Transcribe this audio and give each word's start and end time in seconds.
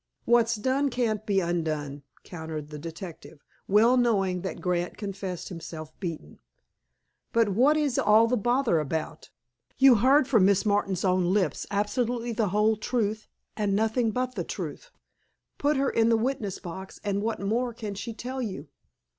"What's 0.25 0.55
done 0.55 0.89
can't 0.89 1.27
be 1.27 1.41
undone," 1.41 2.01
countered 2.23 2.71
the 2.71 2.79
detective, 2.79 3.43
well 3.67 3.97
knowing 3.97 4.41
that 4.41 4.59
Grant 4.59 4.97
confessed 4.97 5.49
himself 5.49 5.93
beaten. 5.99 6.39
"But 7.31 7.49
what 7.49 7.77
is 7.77 7.99
all 7.99 8.25
the 8.25 8.35
bother 8.35 8.79
about? 8.79 9.29
You 9.77 9.93
heard 9.97 10.27
from 10.27 10.43
Miss 10.43 10.65
Martin's 10.65 11.05
own 11.05 11.25
lips 11.31 11.67
absolutely 11.69 12.31
the 12.31 12.49
whole 12.49 12.77
truth, 12.77 13.27
and 13.55 13.75
nothing 13.75 14.09
but 14.09 14.33
the 14.33 14.43
truth. 14.43 14.89
Put 15.59 15.77
her 15.77 15.91
in 15.91 16.09
the 16.09 16.17
witness 16.17 16.57
box, 16.57 16.99
and 17.03 17.21
what 17.21 17.39
more 17.39 17.71
can 17.71 17.93
she 17.93 18.11
tell 18.11 18.41
you?" 18.41 18.69